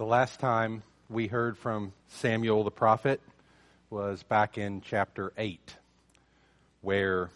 [0.00, 3.20] The last time we heard from Samuel the prophet
[3.90, 5.76] was back in chapter 8,
[6.80, 7.28] where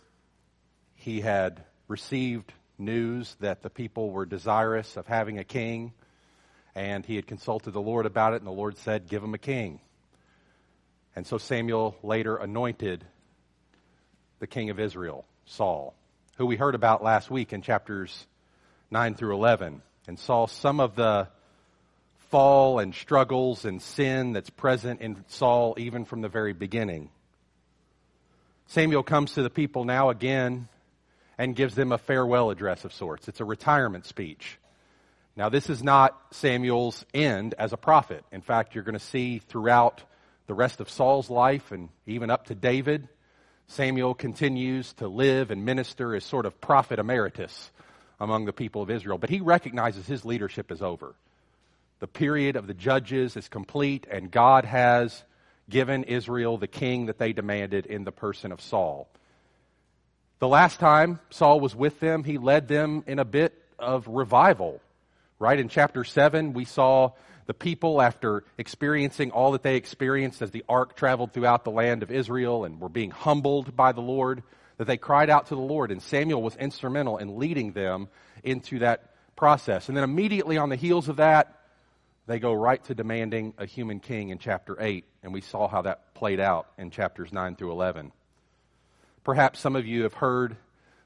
[0.95, 5.93] he had received news that the people were desirous of having a king,
[6.75, 9.39] and he had consulted the Lord about it, and the Lord said, Give him a
[9.39, 9.79] king.
[11.15, 13.05] And so Samuel later anointed
[14.39, 15.95] the king of Israel, Saul,
[16.39, 18.27] who we heard about last week in chapters
[18.91, 21.29] 9 through 11, and saw some of the
[22.31, 27.11] fall and struggles and sin that's present in Saul even from the very beginning.
[28.67, 30.69] Samuel comes to the people now again
[31.39, 33.29] and gives them a farewell address of sorts.
[33.29, 34.59] It's a retirement speech.
[35.37, 38.25] Now, this is not Samuel's end as a prophet.
[38.31, 40.03] In fact, you're going to see throughout
[40.47, 43.09] the rest of Saul's life and even up to David,
[43.67, 47.71] Samuel continues to live and minister as sort of prophet emeritus
[48.21, 49.19] among the people of Israel.
[49.19, 51.15] But he recognizes his leadership is over
[52.01, 55.23] the period of the judges is complete, and God has
[55.71, 59.09] given Israel the king that they demanded in the person of Saul.
[60.41, 64.81] The last time Saul was with them, he led them in a bit of revival.
[65.39, 67.13] Right in chapter 7, we saw
[67.47, 72.03] the people, after experiencing all that they experienced as the ark traveled throughout the land
[72.03, 74.43] of Israel and were being humbled by the Lord,
[74.79, 78.09] that they cried out to the Lord, and Samuel was instrumental in leading them
[78.43, 79.89] into that process.
[79.89, 81.61] And then immediately on the heels of that,
[82.27, 85.83] they go right to demanding a human king in chapter 8, and we saw how
[85.83, 88.13] that played out in chapters 9 through 11.
[89.25, 90.57] Perhaps some of you have heard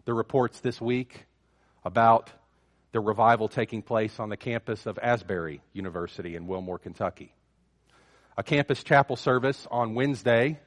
[0.04, 1.24] the reports this week
[1.84, 2.30] about
[2.92, 7.32] the revival taking place on the campus of Asbury University in Wilmore, Kentucky.
[8.36, 10.60] A campus chapel service on Wednesday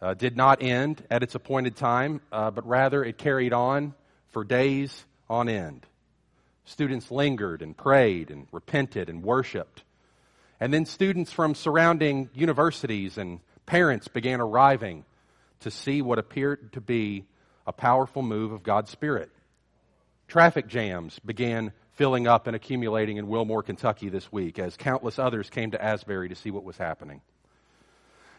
[0.00, 3.94] uh, did not end at its appointed time, uh, but rather it carried on
[4.30, 5.86] for days on end.
[6.64, 9.82] Students lingered and prayed and repented and worshiped.
[10.60, 15.04] And then students from surrounding universities and parents began arriving
[15.60, 17.24] to see what appeared to be
[17.66, 19.30] a powerful move of God's Spirit.
[20.28, 25.50] Traffic jams began filling up and accumulating in Wilmore, Kentucky this week as countless others
[25.50, 27.20] came to Asbury to see what was happening.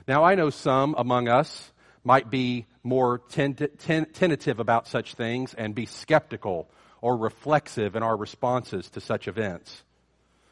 [0.07, 1.71] Now, I know some among us
[2.03, 6.69] might be more tentative about such things and be skeptical
[7.03, 9.83] or reflexive in our responses to such events.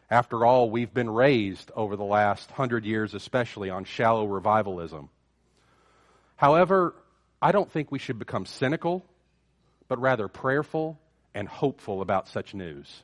[0.09, 5.07] After all, we've been raised over the last hundred years, especially on shallow revivalism.
[6.35, 6.93] However,
[7.41, 9.05] I don't think we should become cynical,
[9.87, 10.99] but rather prayerful
[11.33, 13.01] and hopeful about such news.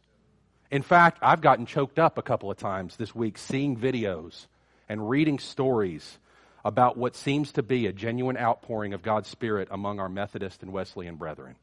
[0.69, 4.47] In fact, I've gotten choked up a couple of times this week seeing videos
[4.89, 6.17] and reading stories
[6.65, 10.73] about what seems to be a genuine outpouring of God's Spirit among our Methodist and
[10.73, 11.55] Wesleyan brethren.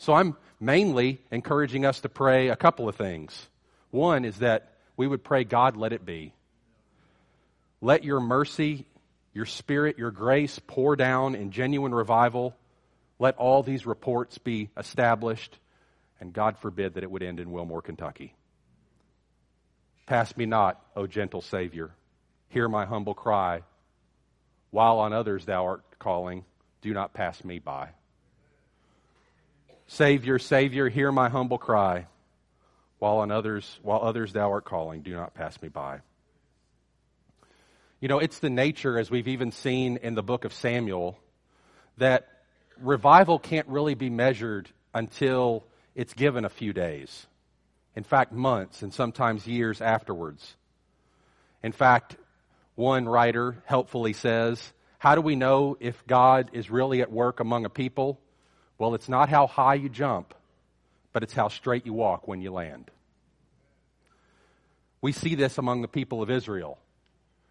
[0.00, 3.48] So I'm mainly encouraging us to pray a couple of things.
[3.90, 6.32] One is that we would pray, God, let it be.
[7.82, 8.86] Let your mercy,
[9.34, 12.56] your spirit, your grace pour down in genuine revival.
[13.18, 15.58] Let all these reports be established,
[16.18, 18.34] and God forbid that it would end in Wilmore, Kentucky.
[20.06, 21.90] Pass me not, O gentle Savior.
[22.48, 23.64] Hear my humble cry.
[24.70, 26.46] While on others thou art calling,
[26.80, 27.90] do not pass me by.
[29.92, 32.06] Savior, Savior, hear my humble cry.
[33.00, 35.98] While on others, while others thou art calling, do not pass me by.
[37.98, 41.18] You know, it's the nature, as we've even seen in the book of Samuel,
[41.98, 42.28] that
[42.80, 45.64] revival can't really be measured until
[45.96, 47.26] it's given a few days.
[47.96, 50.54] In fact, months and sometimes years afterwards.
[51.64, 52.16] In fact,
[52.76, 57.64] one writer helpfully says, How do we know if God is really at work among
[57.64, 58.20] a people?
[58.80, 60.32] Well, it's not how high you jump,
[61.12, 62.90] but it's how straight you walk when you land.
[65.02, 66.78] We see this among the people of Israel.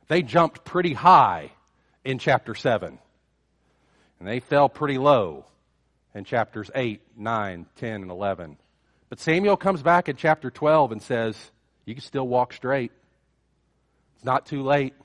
[0.08, 1.52] They jumped pretty high
[2.04, 2.98] in chapter 7,
[4.18, 5.46] and they fell pretty low
[6.16, 8.58] in chapters 8, 9, 10, and 11.
[9.10, 11.38] But Samuel comes back in chapter 12 and says,
[11.86, 12.92] You can still walk straight.
[14.16, 14.96] It's not too late.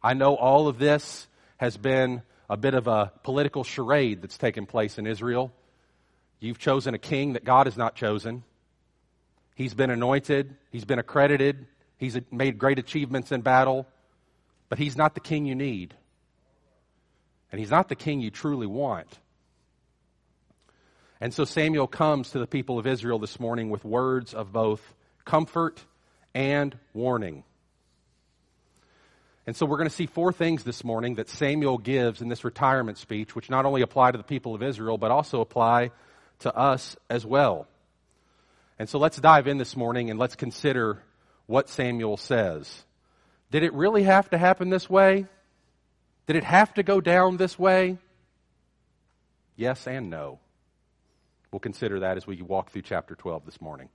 [0.00, 1.26] I know all of this
[1.56, 5.52] has been a bit of a political charade that's taken place in Israel.
[6.40, 8.42] You've chosen a king that God has not chosen.
[9.54, 11.66] He's been anointed, he's been accredited,
[11.96, 13.86] he's made great achievements in battle,
[14.68, 15.94] but he's not the king you need.
[17.52, 19.18] And he's not the king you truly want.
[21.20, 24.82] And so Samuel comes to the people of Israel this morning with words of both
[25.24, 25.84] comfort
[26.34, 27.44] and warning.
[29.50, 32.44] And so we're going to see four things this morning that Samuel gives in this
[32.44, 35.90] retirement speech, which not only apply to the people of Israel, but also apply
[36.38, 37.66] to us as well.
[38.78, 41.02] And so let's dive in this morning and let's consider
[41.46, 42.84] what Samuel says.
[43.50, 45.26] Did it really have to happen this way?
[46.28, 47.98] Did it have to go down this way?
[49.56, 50.38] Yes and no.
[51.50, 53.88] We'll consider that as we walk through chapter 12 this morning.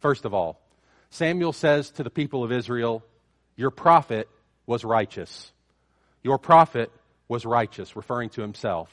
[0.00, 0.58] First of all,
[1.10, 3.04] Samuel says to the people of Israel,
[3.56, 4.26] Your prophet
[4.66, 5.52] was righteous.
[6.22, 6.90] Your prophet
[7.28, 8.88] was righteous, referring to himself.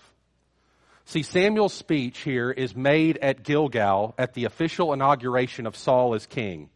[1.06, 6.26] See, Samuel's speech here is made at Gilgal at the official inauguration of Saul as
[6.26, 6.70] king.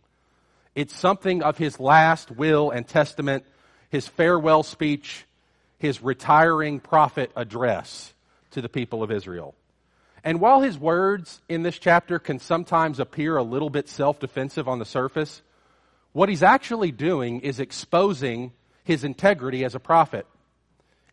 [0.75, 3.45] It's something of his last will and testament,
[3.89, 5.25] his farewell speech,
[5.77, 8.13] his retiring prophet address
[8.51, 9.53] to the people of Israel.
[10.23, 14.67] And while his words in this chapter can sometimes appear a little bit self defensive
[14.67, 15.41] on the surface,
[16.13, 18.51] what he's actually doing is exposing
[18.83, 20.25] his integrity as a prophet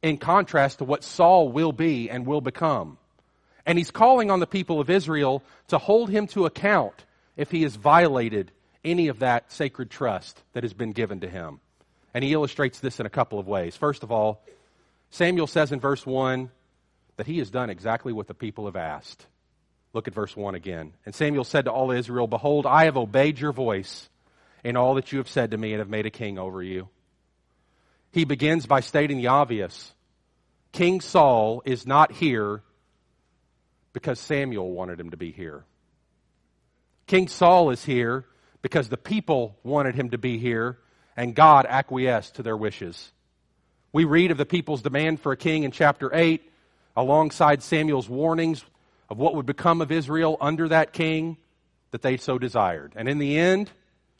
[0.02, 2.98] in contrast to what Saul will be and will become.
[3.66, 7.04] And he's calling on the people of Israel to hold him to account
[7.36, 8.50] if he has violated
[8.84, 11.60] any of that sacred trust that has been given to him.
[12.14, 13.76] And he illustrates this in a couple of ways.
[13.76, 14.42] First of all,
[15.10, 16.50] Samuel says in verse 1
[17.16, 19.26] that he has done exactly what the people have asked.
[19.92, 20.92] Look at verse 1 again.
[21.04, 24.08] And Samuel said to all Israel, Behold, I have obeyed your voice
[24.64, 26.88] in all that you have said to me and have made a king over you.
[28.12, 29.92] He begins by stating the obvious
[30.72, 32.62] King Saul is not here
[33.92, 35.64] because Samuel wanted him to be here.
[37.06, 38.24] King Saul is here
[38.62, 40.78] because the people wanted him to be here
[41.16, 43.10] and God acquiesced to their wishes.
[43.92, 46.40] We read of the people's demand for a king in chapter 8
[46.96, 48.64] alongside Samuel's warnings
[49.08, 51.36] of what would become of Israel under that king
[51.90, 52.92] that they so desired.
[52.94, 53.70] And in the end,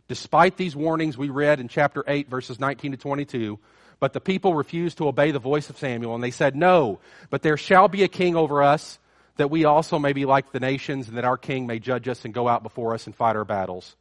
[0.08, 3.58] despite these warnings we read in chapter 8 verses 19 to 22,
[4.00, 6.99] but the people refused to obey the voice of Samuel and they said, no,
[7.29, 8.99] but there shall be a king over us
[9.37, 12.25] that we also may be like the nations and that our king may judge us
[12.25, 13.97] and go out before us and fight our battles.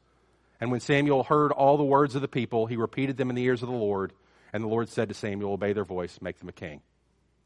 [0.60, 3.44] And when Samuel heard all the words of the people, he repeated them in the
[3.44, 4.12] ears of the Lord.
[4.52, 6.82] And the Lord said to Samuel, Obey their voice, make them a king.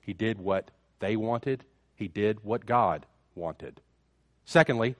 [0.02, 1.64] He did what they wanted,
[1.96, 3.82] he did what God wanted.
[4.46, 4.96] Secondly,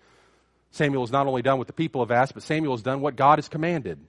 [0.72, 3.16] Samuel has not only done what the people have asked, but Samuel has done what
[3.16, 4.00] God has commanded.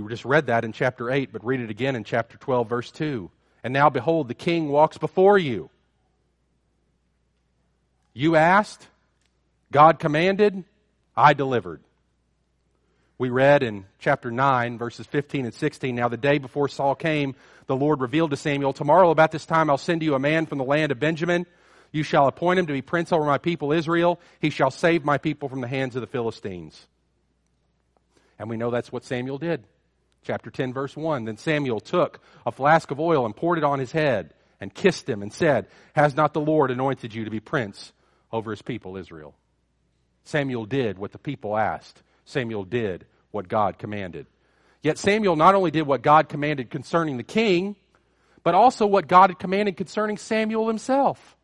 [0.00, 2.90] We just read that in chapter 8, but read it again in chapter 12, verse
[2.90, 3.30] 2.
[3.62, 5.70] And now, behold, the king walks before you.
[8.12, 8.86] You asked,
[9.70, 10.64] God commanded,
[11.16, 11.80] I delivered.
[13.18, 15.94] We read in chapter 9, verses 15 and 16.
[15.94, 17.36] Now, the day before Saul came,
[17.66, 20.58] the Lord revealed to Samuel, Tomorrow, about this time, I'll send you a man from
[20.58, 21.46] the land of Benjamin.
[21.92, 24.20] You shall appoint him to be prince over my people Israel.
[24.40, 26.88] He shall save my people from the hands of the Philistines.
[28.38, 29.62] And we know that's what Samuel did.
[30.24, 31.24] Chapter 10, verse 1.
[31.24, 35.08] Then Samuel took a flask of oil and poured it on his head and kissed
[35.08, 37.92] him and said, Has not the Lord anointed you to be prince
[38.32, 39.34] over his people Israel?
[40.24, 42.02] Samuel did what the people asked.
[42.24, 44.26] Samuel did what God commanded.
[44.82, 47.76] Yet Samuel not only did what God commanded concerning the king,
[48.42, 51.36] but also what God had commanded concerning Samuel himself.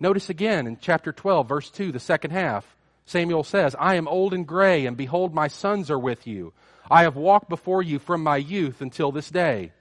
[0.00, 2.76] Notice again in chapter 12, verse 2, the second half,
[3.06, 6.52] Samuel says, I am old and gray, and behold, my sons are with you.
[6.90, 9.72] I have walked before you from my youth until this day.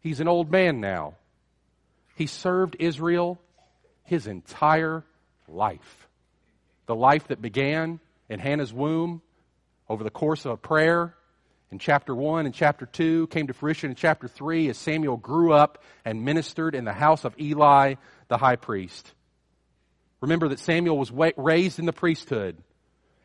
[0.00, 1.14] He's an old man now.
[2.14, 3.40] He served Israel
[4.04, 5.04] his entire
[5.48, 6.08] life.
[6.86, 9.22] The life that began in Hannah's womb
[9.88, 11.14] over the course of a prayer
[11.70, 15.52] in chapter 1 and chapter 2 came to fruition in chapter 3 as Samuel grew
[15.52, 17.94] up and ministered in the house of Eli,
[18.28, 19.12] the high priest.
[20.20, 22.56] Remember that Samuel was raised in the priesthood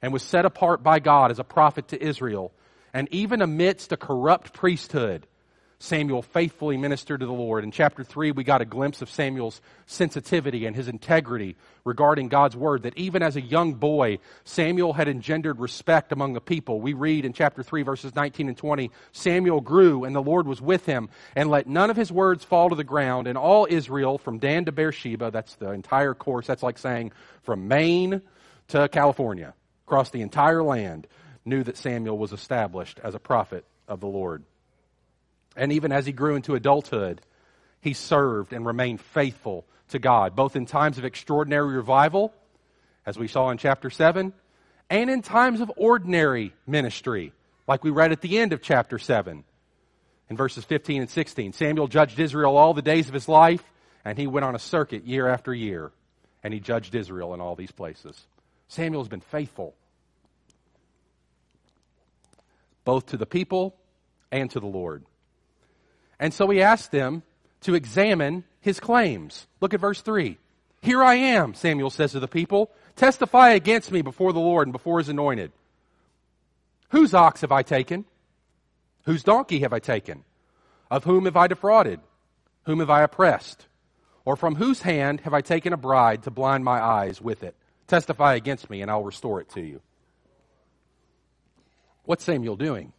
[0.06, 2.52] and was set apart by God as a prophet to Israel.
[2.94, 5.26] And even amidst a corrupt priesthood,
[5.80, 7.64] Samuel faithfully ministered to the Lord.
[7.64, 12.56] In chapter 3, we got a glimpse of Samuel's sensitivity and his integrity regarding God's
[12.56, 16.80] word, that even as a young boy, Samuel had engendered respect among the people.
[16.80, 20.62] We read in chapter 3, verses 19 and 20 Samuel grew, and the Lord was
[20.62, 23.26] with him, and let none of his words fall to the ground.
[23.26, 27.68] And all Israel, from Dan to Beersheba, that's the entire course, that's like saying from
[27.68, 28.22] Maine
[28.68, 31.08] to California, across the entire land,
[31.46, 34.44] knew that Samuel was established as a prophet of the Lord.
[35.56, 37.22] And even as he grew into adulthood,
[37.82, 42.34] he served and remained faithful to God, both in times of extraordinary revival,
[43.06, 44.34] as we saw in chapter 7,
[44.90, 47.32] and in times of ordinary ministry,
[47.68, 49.44] like we read at the end of chapter 7
[50.30, 51.54] in verses 15 and 16.
[51.54, 53.64] Samuel judged Israel all the days of his life,
[54.04, 55.92] and he went on a circuit year after year,
[56.44, 58.26] and he judged Israel in all these places.
[58.68, 59.74] Samuel's been faithful,
[62.84, 63.76] both to the people
[64.32, 65.04] and to the Lord.
[66.20, 67.24] And so he asked them
[67.62, 69.48] to examine his claims.
[69.62, 70.38] Look at verse 3.
[70.82, 72.72] Here I am, Samuel says to the people.
[72.96, 75.52] Testify against me before the Lord and before his anointed.
[76.90, 78.06] Whose ox have I taken?
[79.06, 80.24] Whose donkey have I taken?
[80.90, 82.00] Of whom have I defrauded?
[82.66, 83.66] Whom have I oppressed?
[84.24, 87.56] Or from whose hand have I taken a bride to blind my eyes with it?
[87.88, 89.82] Testify against me, and I'll restore it to you.
[92.04, 92.94] What's Samuel doing?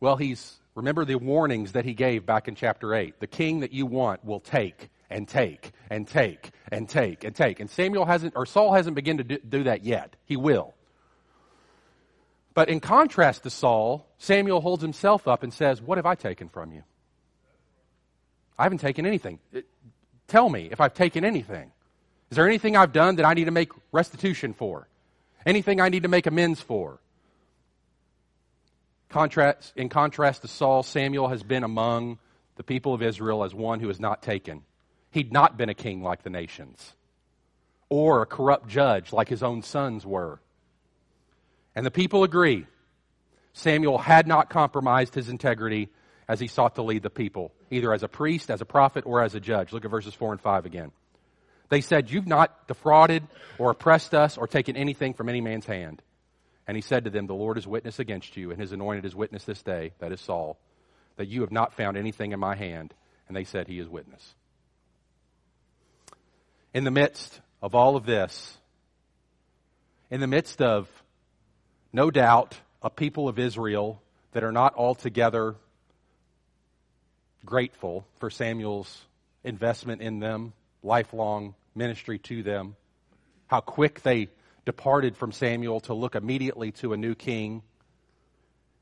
[0.00, 3.20] Well, he's, remember the warnings that he gave back in chapter 8.
[3.20, 7.60] The king that you want will take and take and take and take and take.
[7.60, 10.16] And Samuel hasn't, or Saul hasn't begun to do that yet.
[10.24, 10.74] He will.
[12.54, 16.48] But in contrast to Saul, Samuel holds himself up and says, What have I taken
[16.48, 16.82] from you?
[18.58, 19.38] I haven't taken anything.
[20.26, 21.70] Tell me if I've taken anything.
[22.30, 24.88] Is there anything I've done that I need to make restitution for?
[25.46, 26.98] Anything I need to make amends for?
[29.08, 32.18] Contrast, in contrast to Saul, Samuel has been among
[32.56, 34.62] the people of Israel as one who has not taken.
[35.10, 36.92] He'd not been a king like the nations,
[37.88, 40.40] or a corrupt judge like his own sons were.
[41.74, 42.66] And the people agree.
[43.54, 45.88] Samuel had not compromised his integrity
[46.28, 49.22] as he sought to lead the people, either as a priest, as a prophet, or
[49.22, 49.72] as a judge.
[49.72, 50.92] Look at verses 4 and 5 again.
[51.68, 53.26] They said, You've not defrauded
[53.58, 56.02] or oppressed us or taken anything from any man's hand.
[56.66, 59.14] And he said to them, The Lord is witness against you, and his anointed is
[59.14, 60.58] witness this day, that is Saul,
[61.16, 62.94] that you have not found anything in my hand.
[63.26, 64.34] And they said, He is witness.
[66.74, 68.56] In the midst of all of this,
[70.10, 70.88] in the midst of
[71.92, 74.00] no doubt, a people of Israel
[74.32, 75.56] that are not altogether
[77.44, 79.04] grateful for Samuel's
[79.42, 82.76] investment in them, lifelong ministry to them,
[83.46, 84.28] how quick they
[84.66, 87.62] departed from Samuel to look immediately to a new king.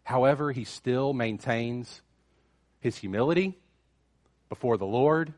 [0.02, 2.02] However, he still maintains
[2.80, 3.56] his humility
[4.48, 5.32] before the Lord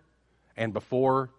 [0.57, 1.31] and before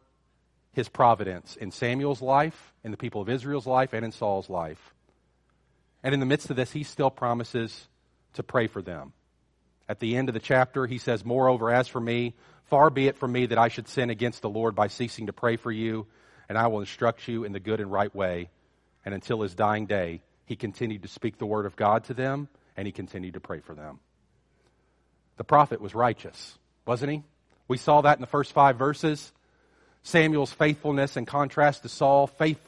[0.73, 4.93] his providence in Samuel's life, in the people of Israel's life, and in Saul's life.
[6.03, 7.87] And in the midst of this, he still promises
[8.33, 9.13] to pray for them.
[9.89, 12.35] At the end of the chapter, he says, Moreover, as for me,
[12.69, 15.33] far be it from me that I should sin against the Lord by ceasing to
[15.33, 16.07] pray for you,
[16.47, 18.49] and I will instruct you in the good and right way.
[19.05, 22.47] And until his dying day, he continued to speak the word of God to them,
[22.75, 23.99] and he continued to pray for them.
[25.37, 27.23] The prophet was righteous, wasn't he?
[27.67, 29.31] We saw that in the first five verses.
[30.01, 32.59] Samuel's faithfulness in contrast to Saul, faith,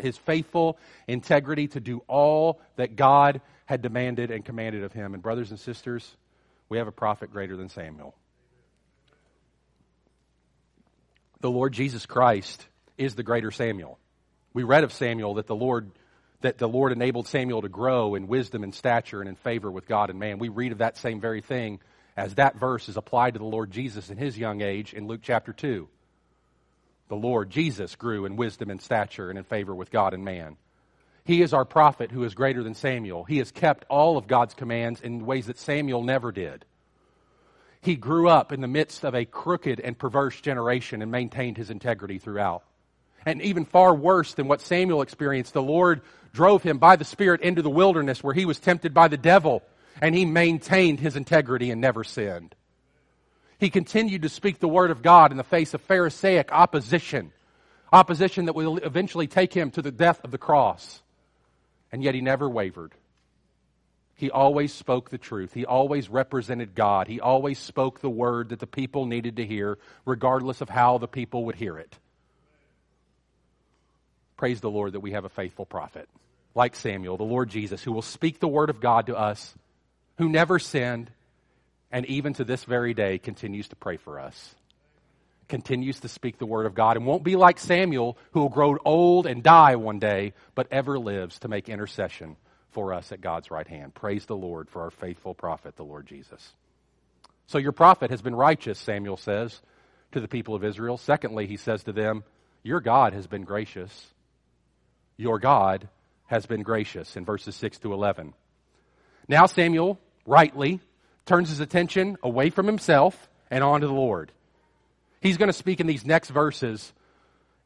[0.00, 5.14] his faithful integrity to do all that God had demanded and commanded of him.
[5.14, 6.16] And, brothers and sisters,
[6.68, 8.14] we have a prophet greater than Samuel.
[11.40, 12.66] The Lord Jesus Christ
[12.96, 13.98] is the greater Samuel.
[14.52, 15.90] We read of Samuel that the Lord
[16.40, 19.88] that the Lord enabled Samuel to grow in wisdom and stature and in favor with
[19.88, 20.38] God and man.
[20.38, 21.80] We read of that same very thing
[22.16, 25.20] as that verse is applied to the Lord Jesus in his young age in Luke
[25.22, 25.88] chapter 2
[27.08, 30.56] the Lord Jesus grew in wisdom and stature and in favor with God and man.
[31.24, 33.24] He is our prophet who is greater than Samuel.
[33.24, 36.64] He has kept all of God's commands in ways that Samuel never did.
[37.80, 41.70] He grew up in the midst of a crooked and perverse generation and maintained his
[41.70, 42.64] integrity throughout.
[43.24, 46.00] And even far worse than what Samuel experienced, the Lord
[46.32, 49.62] drove him by the Spirit into the wilderness where he was tempted by the devil
[50.00, 52.54] and he maintained his integrity and never sinned.
[53.58, 57.32] He continued to speak the word of God in the face of Pharisaic opposition,
[57.92, 61.02] opposition that will eventually take him to the death of the cross.
[61.90, 62.92] And yet he never wavered.
[64.18, 65.54] He always spoke the truth.
[65.54, 67.06] He always represented God.
[67.06, 71.06] He always spoke the word that the people needed to hear, regardless of how the
[71.06, 71.96] people would hear it.
[74.36, 76.08] Praise the Lord that we have a faithful prophet
[76.56, 79.54] like Samuel, the Lord Jesus, who will speak the word of God to us,
[80.16, 81.12] who never sinned,
[81.92, 84.56] and even to this very day continues to pray for us.
[85.46, 88.78] Continues to speak the word of God and won't be like Samuel, who will grow
[88.84, 92.34] old and die one day, but ever lives to make intercession
[92.70, 93.94] for us at God's right hand.
[93.94, 96.52] Praise the Lord for our faithful prophet, the Lord Jesus.
[97.46, 99.60] So your prophet has been righteous, Samuel says
[100.12, 100.96] to the people of Israel.
[100.96, 102.24] Secondly, he says to them,
[102.62, 104.08] Your God has been gracious.
[105.16, 105.88] Your God
[106.26, 108.34] has been gracious in verses 6 to 11.
[109.28, 110.80] Now Samuel, rightly,
[111.26, 114.32] turns his attention away from himself and onto the Lord.
[115.20, 116.92] He's going to speak in these next verses,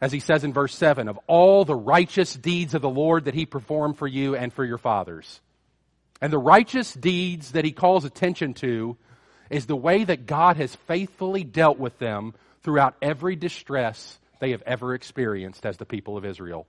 [0.03, 3.35] as he says in verse 7, of all the righteous deeds of the Lord that
[3.35, 5.41] he performed for you and for your fathers.
[6.21, 8.97] And the righteous deeds that he calls attention to
[9.49, 14.63] is the way that God has faithfully dealt with them throughout every distress they have
[14.63, 16.67] ever experienced as the people of Israel.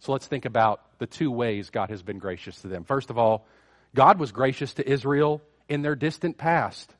[0.00, 2.82] So let's think about the two ways God has been gracious to them.
[2.82, 3.46] First of all,
[3.94, 6.92] God was gracious to Israel in their distant past.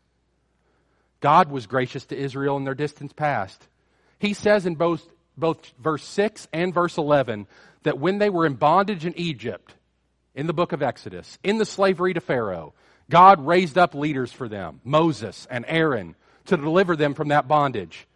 [1.21, 3.67] God was gracious to Israel in their distant past.
[4.21, 5.05] He says in both,
[5.41, 7.47] both verse 6 and verse 11
[7.83, 9.75] that when they were in bondage in Egypt,
[10.35, 12.75] in the book of Exodus, in the slavery to Pharaoh,
[13.09, 16.15] God raised up leaders for them, Moses and Aaron,
[16.47, 18.07] to deliver them from that bondage.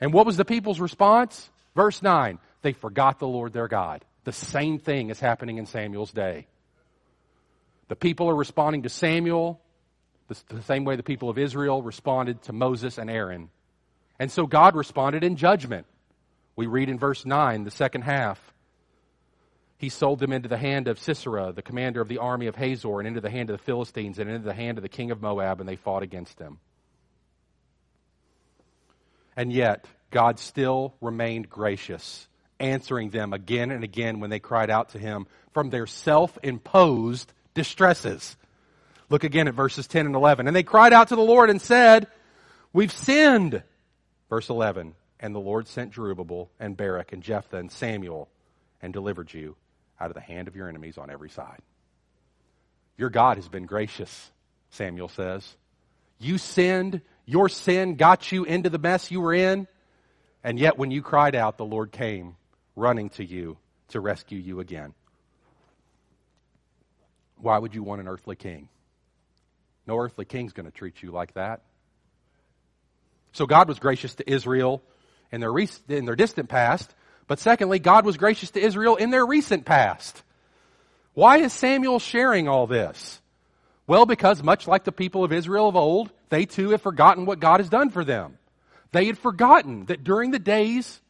[0.00, 1.50] And what was the people's response?
[1.74, 4.04] Verse 9, they forgot the Lord their God.
[4.24, 6.46] The same thing is happening in Samuel's day.
[7.88, 9.60] The people are responding to Samuel
[10.28, 13.48] the, same way the people of Israel responded to Moses and Aaron.
[14.18, 15.86] And so God responded in judgment.
[16.58, 18.52] We read in verse 9, the second half.
[19.76, 22.98] He sold them into the hand of Sisera, the commander of the army of Hazor,
[22.98, 25.22] and into the hand of the Philistines, and into the hand of the king of
[25.22, 26.58] Moab, and they fought against them.
[29.36, 32.26] And yet, God still remained gracious,
[32.58, 37.32] answering them again and again when they cried out to him from their self imposed
[37.54, 38.36] distresses.
[39.10, 40.48] Look again at verses 10 and 11.
[40.48, 42.08] And they cried out to the Lord and said,
[42.72, 43.62] We've sinned.
[44.28, 44.96] Verse 11.
[45.20, 48.28] And the Lord sent Jerubbaal and Barak and Jephthah and Samuel
[48.80, 49.56] and delivered you
[50.00, 51.60] out of the hand of your enemies on every side.
[52.96, 54.30] Your God has been gracious,
[54.70, 55.56] Samuel says.
[56.18, 57.00] You sinned.
[57.26, 59.66] Your sin got you into the mess you were in.
[60.42, 62.36] And yet, when you cried out, the Lord came
[62.76, 63.58] running to you
[63.88, 64.94] to rescue you again.
[67.36, 68.68] Why would you want an earthly king?
[69.86, 71.62] No earthly king's going to treat you like that.
[73.32, 74.82] So God was gracious to Israel
[75.32, 75.56] in their,
[75.88, 76.92] in their distant past,
[77.26, 80.22] but secondly, God was gracious to Israel in their recent past.
[81.14, 83.20] Why is Samuel sharing all this?
[83.86, 87.40] Well, because much like the people of Israel of old, they too have forgotten what
[87.40, 88.38] God has done for them.
[88.92, 91.00] They had forgotten that during the days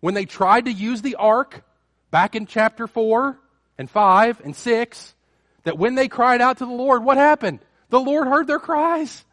[0.00, 1.62] when they tried to use the ark,
[2.10, 3.38] back in chapter 4
[3.78, 5.14] and 5 and 6,
[5.64, 7.60] that when they cried out to the Lord, what happened?
[7.88, 9.24] The Lord heard their cries.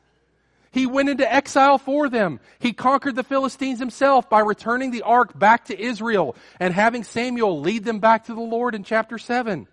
[0.71, 2.39] He went into exile for them.
[2.59, 7.59] He conquered the Philistines himself by returning the ark back to Israel and having Samuel
[7.59, 9.67] lead them back to the Lord in chapter 7,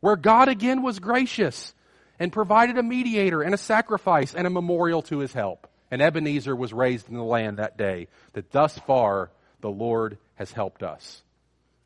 [0.00, 1.74] where God again was gracious
[2.18, 5.68] and provided a mediator and a sacrifice and a memorial to his help.
[5.90, 10.50] And Ebenezer was raised in the land that day, that thus far the Lord has
[10.50, 11.22] helped us.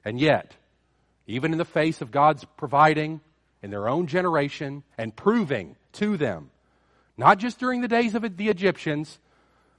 [0.05, 0.55] And yet,
[1.27, 3.21] even in the face of God's providing
[3.63, 6.51] in their own generation and proving to them
[7.17, 9.19] not just during the days of the Egyptians,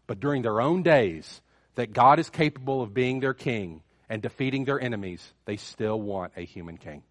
[0.07, 1.41] but during their own days,
[1.75, 6.33] that God is capable of being their king and defeating their enemies, they still want
[6.35, 7.03] a human king.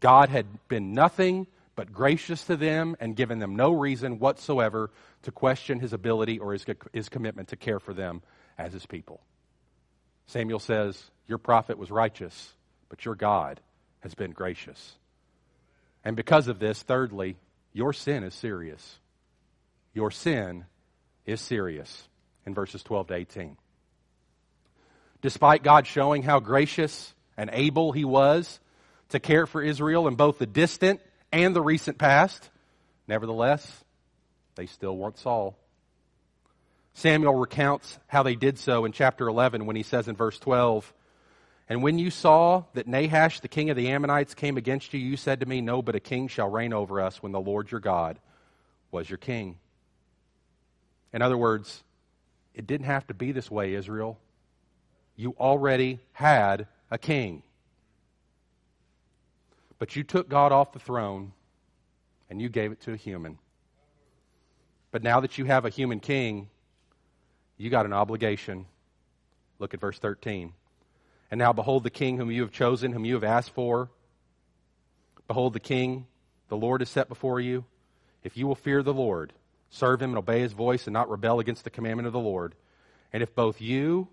[0.00, 4.90] God had been nothing but gracious to them and given them no reason whatsoever
[5.22, 8.22] to question his ability or his, his commitment to care for them
[8.58, 9.20] as his people.
[10.26, 12.52] Samuel says, Your prophet was righteous,
[12.88, 13.60] but your God
[14.00, 14.94] has been gracious.
[16.04, 17.36] And because of this, thirdly,
[17.72, 18.98] your sin is serious
[19.94, 20.66] your sin
[21.24, 22.08] is serious
[22.44, 23.56] in verses 12 to 18.
[25.22, 28.60] Despite God showing how gracious and able he was
[29.08, 31.00] to care for Israel in both the distant
[31.32, 32.50] and the recent past,
[33.08, 33.84] nevertheless,
[34.56, 35.56] they still want Saul.
[36.94, 40.92] Samuel recounts how they did so in chapter 11 when he says in verse 12,
[41.68, 45.16] And when you saw that Nahash, the king of the Ammonites, came against you, you
[45.16, 47.80] said to me, No, but a king shall reign over us when the Lord your
[47.80, 48.18] God
[48.92, 49.56] was your king.
[51.14, 51.84] In other words,
[52.54, 54.18] it didn't have to be this way, Israel.
[55.14, 57.44] You already had a king.
[59.78, 61.32] But you took God off the throne
[62.28, 63.38] and you gave it to a human.
[64.90, 66.48] But now that you have a human king,
[67.58, 68.66] you got an obligation.
[69.60, 70.52] Look at verse 13.
[71.30, 73.88] And now behold the king whom you have chosen, whom you have asked for.
[75.28, 76.06] Behold the king,
[76.48, 77.64] the Lord is set before you.
[78.24, 79.32] If you will fear the Lord,
[79.74, 82.54] serve him and obey his voice and not rebel against the commandment of the Lord.
[83.12, 84.08] And if both you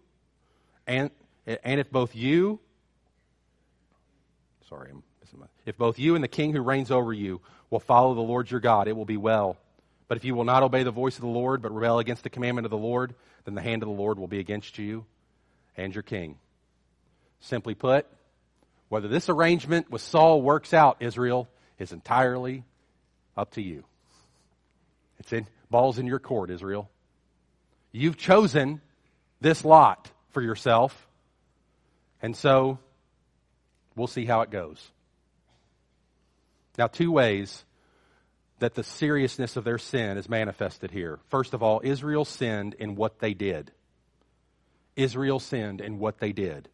[0.87, 1.11] and
[1.45, 2.59] and if both you
[4.67, 4.91] sorry,
[5.65, 8.59] if both you and the king who reigns over you will follow the Lord your
[8.59, 9.57] God, it will be well.
[10.07, 12.29] But if you will not obey the voice of the Lord, but rebel against the
[12.29, 15.05] commandment of the Lord, then the hand of the Lord will be against you
[15.77, 16.37] and your king.
[17.39, 18.05] Simply put,
[18.89, 21.47] whether this arrangement with Saul works out, Israel,
[21.79, 22.65] is entirely
[23.37, 23.85] up to you.
[25.21, 26.89] It's in balls in your court, Israel.
[27.91, 28.81] You've chosen
[29.39, 31.07] this lot for yourself.
[32.23, 32.79] And so
[33.95, 34.83] we'll see how it goes.
[36.75, 37.63] Now, two ways
[38.57, 41.19] that the seriousness of their sin is manifested here.
[41.29, 43.71] First of all, Israel sinned in what they did.
[44.95, 46.67] Israel sinned in what they did.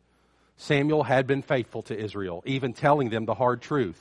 [0.55, 3.99] Samuel had been faithful to Israel, even telling them the hard truth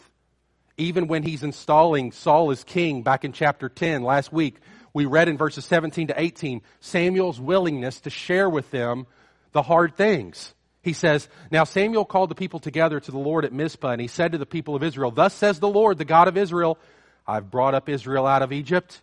[0.77, 4.57] even when he's installing Saul as king back in chapter 10 last week,
[4.93, 9.07] we read in verses 17 to 18 Samuel's willingness to share with them
[9.53, 10.55] the hard things.
[10.83, 14.07] He says, Now Samuel called the people together to the Lord at Mizpah, and he
[14.07, 16.79] said to the people of Israel, Thus says the Lord, the God of Israel,
[17.27, 19.01] I've brought up Israel out of Egypt.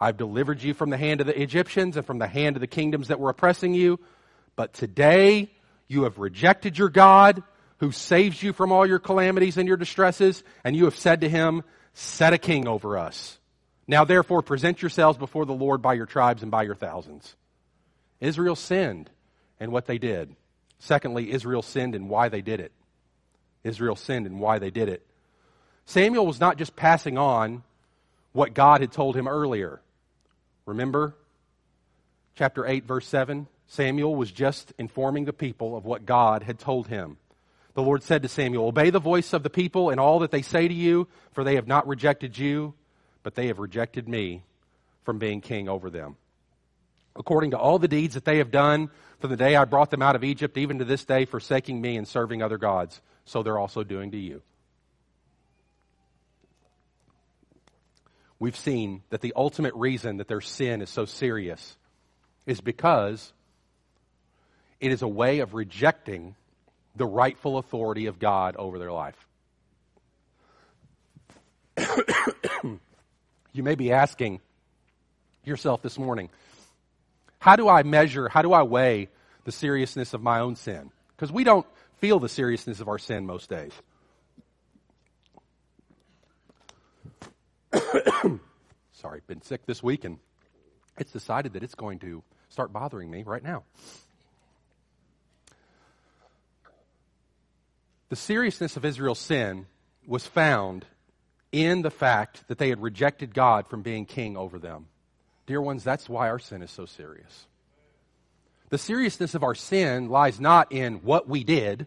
[0.00, 2.66] I've delivered you from the hand of the Egyptians and from the hand of the
[2.66, 3.98] kingdoms that were oppressing you.
[4.56, 5.50] But today
[5.88, 7.42] you have rejected your God
[7.82, 11.28] who saves you from all your calamities and your distresses, and you have said to
[11.28, 11.64] him,
[11.94, 13.40] Set a king over us.
[13.88, 17.34] Now therefore present yourselves before the Lord by your tribes and by your thousands.
[18.20, 19.10] Israel sinned
[19.58, 20.36] and what they did.
[20.78, 22.70] Secondly, Israel sinned and why they did it.
[23.64, 25.04] Israel sinned and why they did it.
[25.84, 27.64] Samuel was not just passing on
[28.30, 29.80] what God had told him earlier.
[30.66, 31.16] Remember?
[32.36, 33.48] Chapter 8, verse 7.
[33.66, 37.16] Samuel was just informing the people of what God had told him.
[37.74, 40.42] The Lord said to Samuel, Obey the voice of the people and all that they
[40.42, 42.74] say to you, for they have not rejected you,
[43.22, 44.42] but they have rejected me
[45.04, 46.16] from being king over them.
[47.16, 50.02] According to all the deeds that they have done from the day I brought them
[50.02, 53.58] out of Egypt, even to this day, forsaking me and serving other gods, so they're
[53.58, 54.42] also doing to you.
[58.38, 61.76] We've seen that the ultimate reason that their sin is so serious
[62.44, 63.32] is because
[64.80, 66.34] it is a way of rejecting
[66.96, 69.16] the rightful authority of God over their life.
[73.52, 74.40] you may be asking
[75.44, 76.28] yourself this morning,
[77.38, 79.08] how do I measure, how do I weigh
[79.44, 80.90] the seriousness of my own sin?
[81.16, 81.66] Because we don't
[81.98, 83.72] feel the seriousness of our sin most days.
[88.92, 90.18] Sorry, been sick this week and
[90.98, 93.64] it's decided that it's going to start bothering me right now.
[98.12, 99.64] The seriousness of Israel's sin
[100.06, 100.84] was found
[101.50, 104.88] in the fact that they had rejected God from being king over them.
[105.46, 107.46] Dear ones, that's why our sin is so serious.
[108.68, 111.86] The seriousness of our sin lies not in what we did,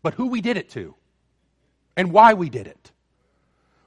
[0.00, 0.94] but who we did it to
[1.96, 2.92] and why we did it.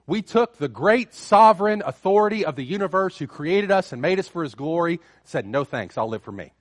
[0.05, 4.27] We took the great sovereign authority of the universe who created us and made us
[4.27, 6.51] for his glory, said, No thanks, I'll live for me.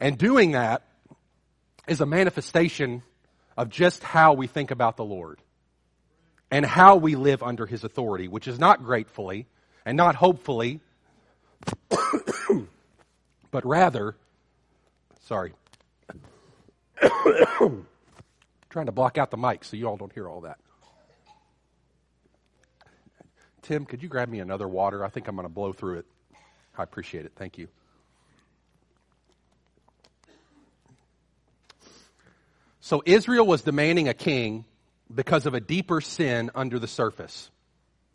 [0.00, 0.82] And doing that
[1.90, 3.02] is a manifestation
[3.56, 5.40] of just how we think about the Lord
[6.48, 9.46] and how we live under His authority, which is not gratefully
[9.84, 10.80] and not hopefully,
[13.50, 14.14] but rather,
[15.24, 15.52] sorry,
[18.70, 20.58] trying to block out the mic so you all don't hear all that.
[23.62, 25.04] Tim, could you grab me another water?
[25.04, 26.06] I think I'm going to blow through it.
[26.78, 27.32] I appreciate it.
[27.34, 27.66] Thank you.
[32.90, 34.64] So Israel was demanding a king
[35.14, 37.48] because of a deeper sin under the surface,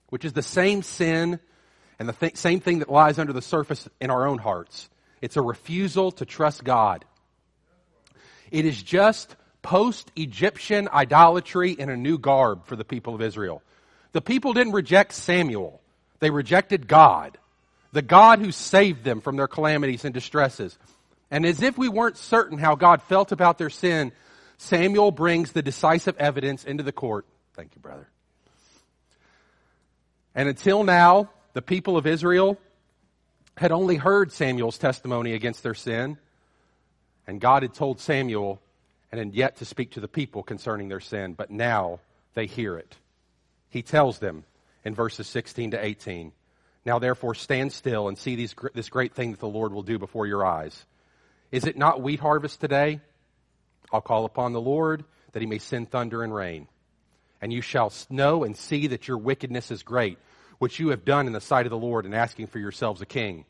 [0.09, 1.39] which is the same sin
[1.97, 4.89] and the th- same thing that lies under the surface in our own hearts.
[5.21, 7.05] It's a refusal to trust God.
[8.51, 13.63] It is just post Egyptian idolatry in a new garb for the people of Israel.
[14.11, 15.79] The people didn't reject Samuel,
[16.19, 17.37] they rejected God,
[17.93, 20.77] the God who saved them from their calamities and distresses.
[21.31, 24.11] And as if we weren't certain how God felt about their sin,
[24.57, 27.25] Samuel brings the decisive evidence into the court.
[27.53, 28.07] Thank you, brother.
[30.33, 32.59] And until now, the people of Israel
[33.57, 36.17] had only heard Samuel's testimony against their sin,
[37.25, 38.61] and God had told Samuel
[39.11, 41.99] and had yet to speak to the people concerning their sin, but now
[42.33, 42.95] they hear it.
[43.69, 44.43] He tells them
[44.83, 46.33] in verses 16 to 18,
[46.85, 49.97] Now therefore stand still and see these, this great thing that the Lord will do
[49.97, 50.85] before your eyes.
[51.51, 52.99] Is it not wheat harvest today?
[53.91, 56.67] I'll call upon the Lord that he may send thunder and rain.
[57.41, 60.17] And you shall know and see that your wickedness is great,
[60.57, 63.05] which you have done in the sight of the Lord in asking for yourselves a
[63.05, 63.45] king.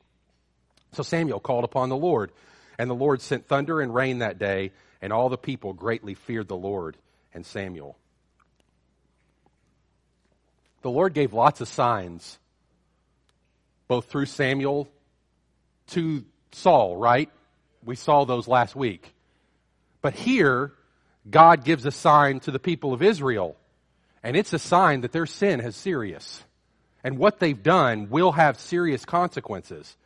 [0.93, 2.31] So Samuel called upon the Lord,
[2.77, 4.71] and the Lord sent thunder and rain that day,
[5.01, 6.97] and all the people greatly feared the Lord
[7.33, 7.97] and Samuel.
[10.81, 12.37] The Lord gave lots of signs,
[13.87, 14.87] both through Samuel
[15.87, 17.29] to Saul, right?
[17.83, 19.14] We saw those last week.
[20.05, 20.71] But here,
[21.27, 23.55] God gives a sign to the people of Israel,
[24.21, 26.43] and it's a sign that their sin is serious.
[27.03, 29.97] And what they've done will have serious consequences.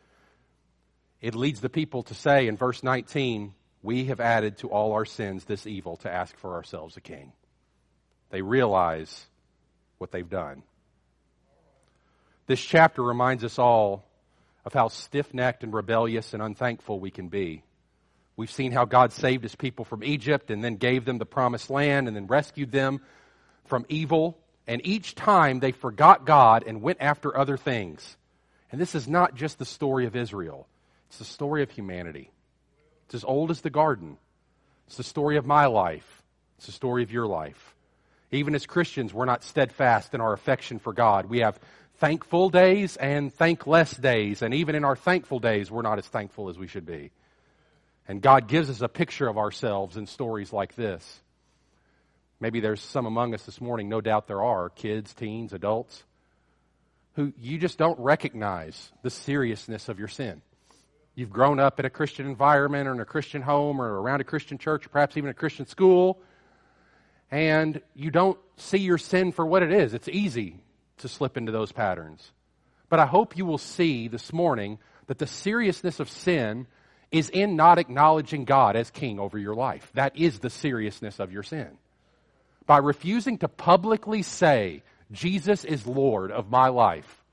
[1.20, 5.04] It leads the people to say in verse 19, We have added to all our
[5.04, 7.32] sins this evil to ask for ourselves a king.
[8.30, 9.26] They realize
[9.98, 10.62] what they've done.
[12.46, 14.06] This chapter reminds us all
[14.64, 17.64] of how stiff necked and rebellious and unthankful we can be.
[18.36, 21.70] We've seen how God saved his people from Egypt and then gave them the promised
[21.70, 23.00] land and then rescued them
[23.66, 24.38] from evil.
[24.66, 28.16] And each time they forgot God and went after other things.
[28.72, 30.68] And this is not just the story of Israel,
[31.08, 32.30] it's the story of humanity.
[33.06, 34.16] It's as old as the garden.
[34.86, 36.22] It's the story of my life.
[36.56, 37.74] It's the story of your life.
[38.30, 41.26] Even as Christians, we're not steadfast in our affection for God.
[41.26, 41.58] We have
[41.96, 44.42] thankful days and thankless days.
[44.42, 47.10] And even in our thankful days, we're not as thankful as we should be.
[48.08, 51.20] And God gives us a picture of ourselves in stories like this.
[52.40, 56.02] Maybe there's some among us this morning, no doubt there are, kids, teens, adults,
[57.14, 60.40] who you just don't recognize the seriousness of your sin.
[61.14, 64.24] You've grown up in a Christian environment or in a Christian home or around a
[64.24, 66.22] Christian church or perhaps even a Christian school,
[67.30, 69.92] and you don't see your sin for what it is.
[69.92, 70.56] It's easy
[70.98, 72.32] to slip into those patterns.
[72.88, 76.66] But I hope you will see this morning that the seriousness of sin
[77.12, 79.90] is in not acknowledging God as king over your life.
[79.94, 81.68] That is the seriousness of your sin.
[82.66, 87.24] By refusing to publicly say, Jesus is Lord of my life,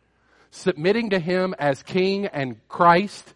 [0.49, 3.35] submitting to Him as King and Christ,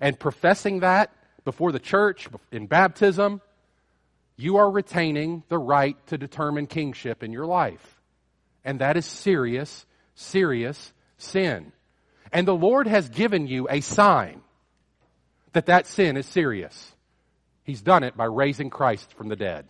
[0.00, 1.12] and professing that
[1.44, 3.42] before the church in baptism,
[4.36, 8.00] you are retaining the right to determine kingship in your life.
[8.64, 11.72] And that is serious, serious sin.
[12.32, 14.40] And the Lord has given you a sign
[15.54, 16.92] that that sin is serious.
[17.64, 19.66] He's done it by raising Christ from the dead.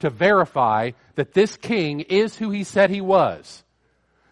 [0.00, 3.64] To verify that this king is who he said he was.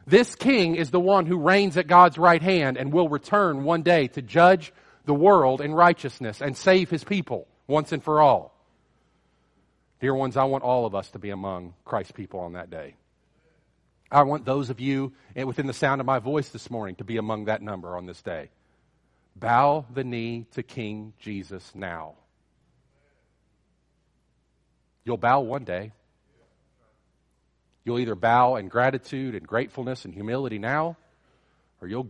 [0.06, 3.82] This king is the one who reigns at God's right hand and will return one
[3.82, 4.72] day to judge
[5.06, 8.54] the world in righteousness and save his people once and for all.
[10.00, 12.96] Dear ones, I want all of us to be among Christ's people on that day.
[14.10, 17.04] I want those of you eh, within the sound of my voice this morning to
[17.04, 18.50] be among that number on this day.
[19.36, 22.14] Bow the knee to King Jesus now.
[25.04, 25.92] You'll bow one day.
[27.84, 30.96] You'll either bow in gratitude and gratefulness and humility now,
[31.80, 32.08] or you'll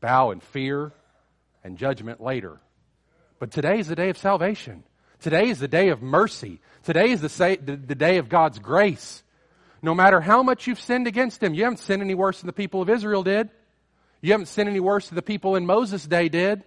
[0.00, 0.92] bow in fear
[1.62, 2.58] and judgment later.
[3.38, 4.82] But today is the day of salvation.
[5.20, 6.60] Today is the day of mercy.
[6.82, 9.22] Today is the, the day of God's grace.
[9.82, 12.52] No matter how much you've sinned against Him, you haven't sinned any worse than the
[12.52, 13.50] people of Israel did.
[14.20, 16.62] You haven't sinned any worse than the people in Moses' day did.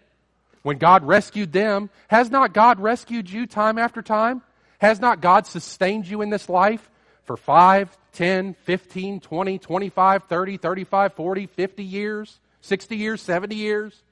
[0.62, 4.42] When God rescued them, has not God rescued you time after time?
[4.80, 6.90] Has not God sustained you in this life
[7.24, 14.04] for 5, 10, 15, 20, 25, 30, 35, 40, 50 years, 60 years, 70 years?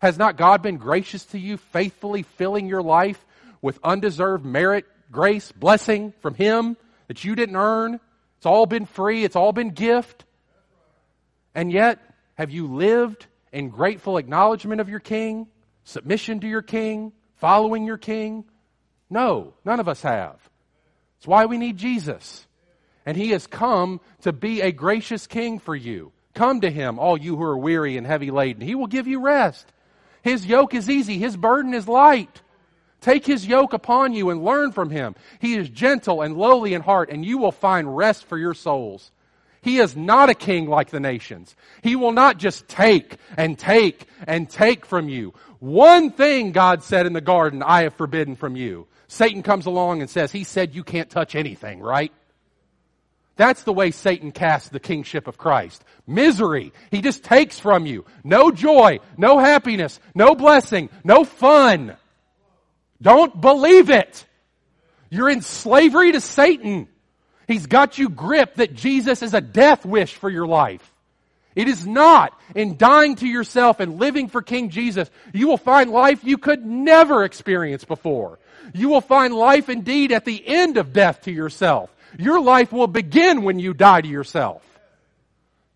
[0.00, 3.24] Has not God been gracious to you, faithfully filling your life
[3.60, 6.76] with undeserved merit, grace, blessing from Him
[7.08, 8.00] that you didn't earn?
[8.38, 10.24] It's all been free, it's all been gift.
[11.54, 11.98] And yet,
[12.40, 15.46] have you lived in grateful acknowledgement of your king,
[15.84, 18.46] submission to your king, following your king?
[19.10, 20.36] No, none of us have.
[21.18, 22.46] It's why we need Jesus.
[23.04, 26.12] And he has come to be a gracious king for you.
[26.32, 28.62] Come to him, all you who are weary and heavy laden.
[28.62, 29.70] He will give you rest.
[30.22, 32.40] His yoke is easy, his burden is light.
[33.02, 35.14] Take his yoke upon you and learn from him.
[35.40, 39.12] He is gentle and lowly in heart, and you will find rest for your souls.
[39.62, 41.54] He is not a king like the nations.
[41.82, 45.34] He will not just take and take and take from you.
[45.58, 48.86] One thing God said in the garden, I have forbidden from you.
[49.08, 52.12] Satan comes along and says, He said you can't touch anything, right?
[53.36, 55.82] That's the way Satan casts the kingship of Christ.
[56.06, 56.72] Misery.
[56.90, 58.04] He just takes from you.
[58.22, 61.96] No joy, no happiness, no blessing, no fun.
[63.00, 64.26] Don't believe it.
[65.10, 66.88] You're in slavery to Satan.
[67.50, 70.88] He's got you gripped that Jesus is a death wish for your life.
[71.56, 75.10] It is not in dying to yourself and living for King Jesus.
[75.32, 78.38] You will find life you could never experience before.
[78.72, 81.94] You will find life indeed at the end of death to yourself.
[82.18, 84.62] Your life will begin when you die to yourself.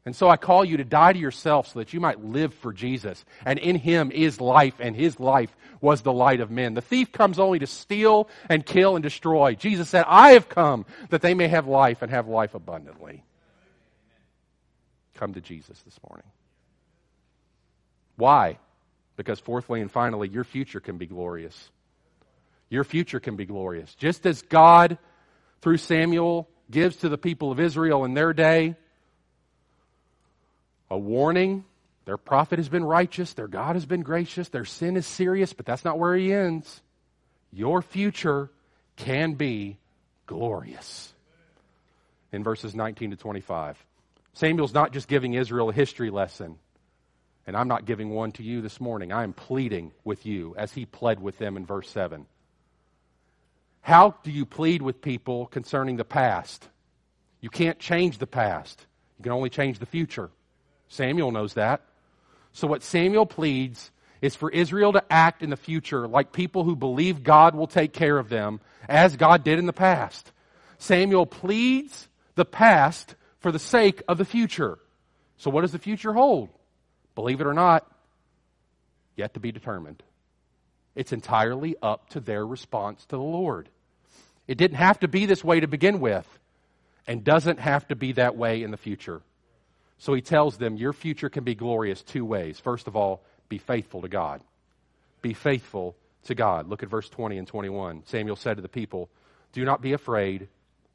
[0.07, 2.73] And so I call you to die to yourself so that you might live for
[2.73, 3.25] Jesus.
[3.45, 6.73] And in Him is life, and His life was the light of men.
[6.75, 9.55] The thief comes only to steal and kill and destroy.
[9.55, 13.23] Jesus said, I have come that they may have life and have life abundantly.
[15.15, 16.27] Come to Jesus this morning.
[18.17, 18.59] Why?
[19.17, 21.71] Because, fourthly and finally, your future can be glorious.
[22.71, 23.95] Your future can be glorious.
[23.95, 24.97] Just as God,
[25.61, 28.75] through Samuel, gives to the people of Israel in their day,
[30.91, 31.65] a warning.
[32.05, 35.65] Their prophet has been righteous, their God has been gracious, their sin is serious, but
[35.65, 36.83] that's not where he ends.
[37.51, 38.51] Your future
[38.97, 39.79] can be
[40.27, 41.13] glorious.
[42.33, 43.83] In verses 19 to 25.
[44.35, 46.59] Samuel's not just giving Israel a history lesson,
[47.47, 49.13] and I'm not giving one to you this morning.
[49.13, 52.27] I am pleading with you as he pled with them in verse 7.
[53.81, 56.69] How do you plead with people concerning the past?
[57.41, 58.85] You can't change the past,
[59.19, 60.31] you can only change the future.
[60.89, 61.83] Samuel knows that.
[62.55, 63.91] So, what Samuel pleads
[64.23, 67.93] is for Israel to act in the future like people who believe God will take
[67.93, 70.33] care of them as God did in the past.
[70.79, 74.79] Samuel pleads the past for the sake of the future.
[75.37, 76.49] So what does the future hold?
[77.15, 77.91] Believe it or not,
[79.17, 80.03] yet to be determined.
[80.95, 83.69] It's entirely up to their response to the Lord.
[84.47, 86.27] It didn't have to be this way to begin with,
[87.07, 89.23] and doesn't have to be that way in the future.
[89.99, 92.59] So he tells them, Your future can be glorious two ways.
[92.59, 94.41] First of all, be faithful to God.
[95.23, 96.69] Be faithful to God.
[96.69, 98.03] Look at verse 20 and 21.
[98.07, 99.09] Samuel said to the people,
[99.53, 100.49] Do not be afraid.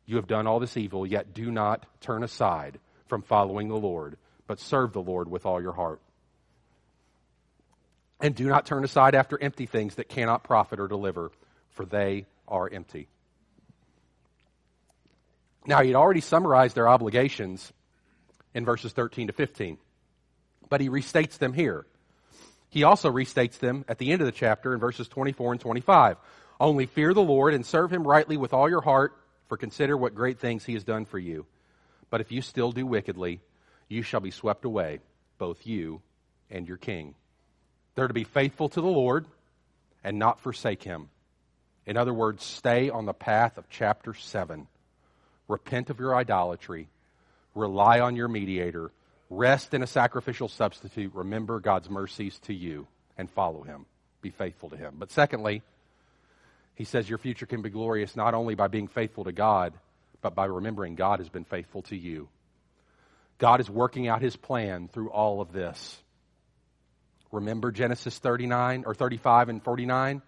[0.06, 4.18] You have done all this evil, yet do not turn aside from following the Lord,
[4.48, 6.02] but serve the Lord with all your heart.
[8.20, 11.32] And do not turn aside after empty things that cannot profit or deliver,
[11.72, 13.08] for they are empty.
[15.66, 17.72] Now, he'd already summarized their obligations
[18.54, 19.78] in verses 13 to 15,
[20.70, 21.86] but he restates them here.
[22.70, 26.18] He also restates them at the end of the chapter in verses 24 and 25.
[26.60, 29.16] Only fear the Lord and serve him rightly with all your heart,
[29.48, 31.46] for consider what great things he has done for you.
[32.10, 33.40] But if you still do wickedly,
[33.88, 35.00] you shall be swept away,
[35.38, 36.02] both you
[36.52, 37.16] and your king.
[37.96, 39.26] They're to be faithful to the Lord
[40.04, 41.10] and not forsake him.
[41.86, 44.68] In other words, stay on the path of chapter 7.
[45.48, 46.88] Repent of your idolatry.
[47.60, 48.92] Rely on your mediator.
[49.30, 51.14] Rest in a sacrificial substitute.
[51.14, 53.86] Remember God's mercies to you and follow him.
[54.22, 54.96] Be faithful to him.
[54.98, 55.62] But secondly,
[56.76, 59.74] he says your future can be glorious not only by being faithful to God,
[60.22, 62.30] but by remembering God has been faithful to you.
[63.38, 65.98] God is working out his plan through all of this.
[67.32, 70.22] Remember Genesis 39 or 35 and 49?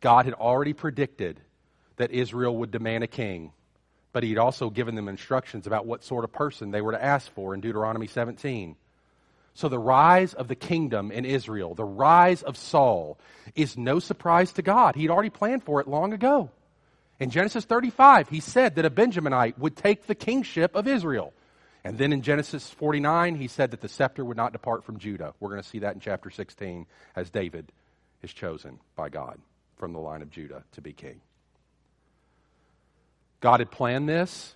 [0.00, 1.40] God had already predicted
[1.96, 3.52] that Israel would demand a king,
[4.12, 7.32] but he'd also given them instructions about what sort of person they were to ask
[7.34, 8.76] for in Deuteronomy 17.
[9.54, 13.18] So the rise of the kingdom in Israel, the rise of Saul,
[13.56, 14.94] is no surprise to God.
[14.94, 16.50] He'd already planned for it long ago.
[17.18, 21.32] In Genesis 35, he said that a Benjaminite would take the kingship of Israel.
[21.82, 25.34] And then in Genesis 49, he said that the scepter would not depart from Judah.
[25.40, 27.72] We're going to see that in chapter 16 as David
[28.22, 29.38] is chosen by God
[29.76, 31.20] from the line of Judah to be king.
[33.40, 34.54] God had planned this,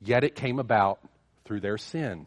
[0.00, 1.00] yet it came about
[1.44, 2.26] through their sin.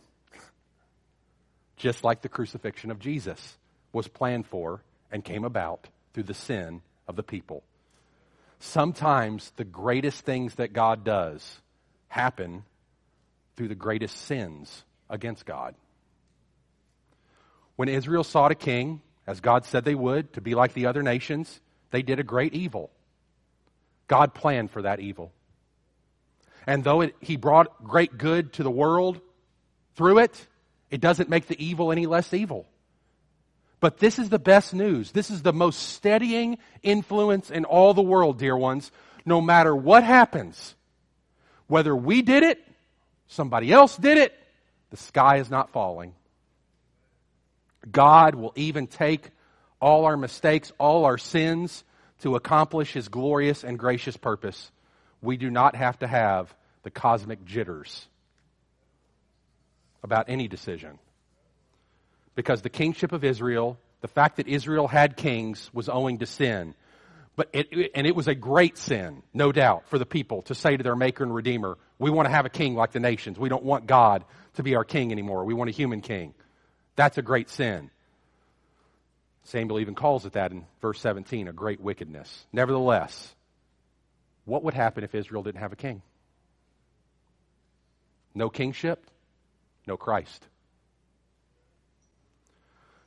[1.78, 3.58] Just like the crucifixion of Jesus
[3.91, 7.63] was planned for and came about through the sin of the people.
[8.60, 11.62] Sometimes the greatest things that God does
[12.08, 12.63] happen
[13.56, 15.76] through the greatest sins against God.
[17.76, 21.04] When Israel sought a king, as God said they would, to be like the other
[21.04, 21.60] nations,
[21.91, 22.89] they did a great evil.
[24.08, 25.32] God planned for that evil.
[26.67, 29.21] And though it, he brought great good to the world
[29.95, 30.47] through it,
[30.89, 32.65] it doesn't make the evil any less evil.
[33.80, 35.12] But this is the best news.
[35.12, 38.91] This is the most steadying influence in all the world, dear ones.
[39.25, 40.75] No matter what happens,
[41.67, 42.65] whether we did it
[43.28, 44.34] somebody else did it,
[44.91, 46.13] the sky is not falling.
[47.91, 49.30] God will even take
[49.80, 51.84] all our mistakes, all our sins
[52.21, 54.71] to accomplish his glorious and gracious purpose.
[55.26, 58.08] We do not have to have the cosmic jitters
[60.04, 61.00] about any decision.
[62.36, 66.76] Because the kingship of Israel, the fact that Israel had kings, was owing to sin.
[67.36, 70.78] But it, and it was a great sin, no doubt, for the people to say
[70.78, 73.38] to their maker and redeemer, we want to have a king like the nations.
[73.38, 74.24] We don't want God
[74.56, 75.44] to be our king anymore.
[75.44, 76.34] We want a human king.
[76.96, 77.90] That's a great sin.
[79.46, 82.46] Samuel even calls it that in verse 17, a great wickedness.
[82.52, 83.35] Nevertheless,
[84.45, 86.01] what would happen if Israel didn't have a king?
[88.34, 89.05] No kingship,
[89.88, 90.45] no Christ.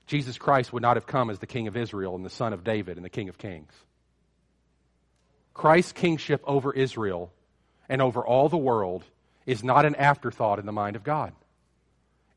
[0.07, 2.65] Jesus Christ would not have come as the king of Israel and the son of
[2.65, 3.73] David and the king of kings.
[5.53, 7.31] Christ's kingship over Israel
[7.89, 9.05] and over all the world
[9.45, 11.33] is not an afterthought in the mind of God.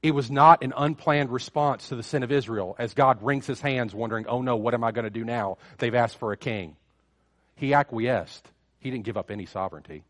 [0.04, 3.62] It was not an unplanned response to the sin of Israel as God wrings his
[3.62, 5.58] hands wondering, oh no, what am I going to do now?
[5.78, 6.76] They've asked for a king.
[7.56, 8.48] He acquiesced.
[8.82, 10.04] He didn't give up any sovereignty.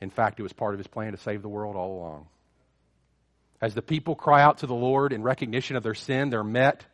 [0.00, 2.26] In fact, it was part of his plan to save the world all along.
[3.60, 6.86] As the people cry out to the Lord in recognition of their sin, they're met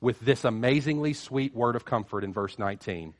[0.00, 3.12] with this amazingly sweet word of comfort in verse 19.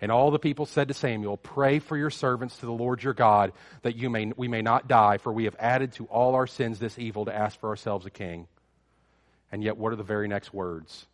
[0.00, 3.12] And all the people said to Samuel, Pray for your servants to the Lord your
[3.12, 6.46] God, that you may, we may not die, for we have added to all our
[6.46, 8.48] sins this evil to ask for ourselves a king.
[9.52, 11.06] And yet, what are the very next words?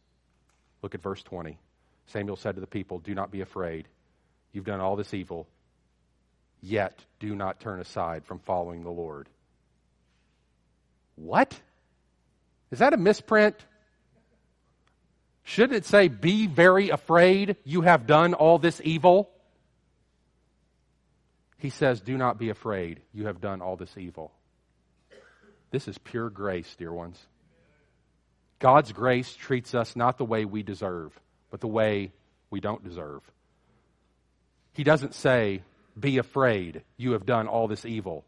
[0.81, 1.59] Look at verse 20.
[2.09, 3.87] Samuel said to the people, Do not be afraid.
[4.53, 5.47] You've done all this evil,
[6.61, 9.29] yet do not turn aside from following the Lord.
[11.17, 11.59] What?
[12.71, 13.57] Is that a misprint?
[15.43, 19.31] Shouldn't it say, Be very afraid, you have done all this evil?
[21.59, 24.33] He says, Do not be afraid, you have done all this evil.
[25.71, 27.19] This is pure grace, dear ones.
[28.59, 31.19] God's grace treats us not the way we deserve,
[31.51, 32.13] but the way
[32.51, 33.23] we don't deserve.
[34.73, 35.63] He doesn't say,
[35.99, 38.25] Be afraid, you have done all this evil.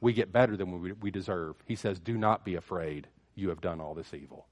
[0.00, 1.56] We get better than we deserve.
[1.66, 4.46] He says, Do not be afraid, you have done all this evil.